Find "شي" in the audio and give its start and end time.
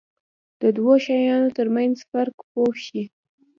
2.85-3.03